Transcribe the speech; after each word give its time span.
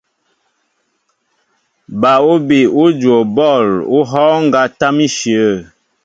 Ba 1.99 2.13
úbi 2.33 2.59
ú 2.81 2.83
juwo 2.99 3.21
bɔ̂l 3.35 3.67
ú 3.95 3.99
hɔ́ɔ́ŋ 4.09 4.37
ŋgá 4.47 4.61
tâm 4.79 4.95
íshyə̂. 5.07 5.49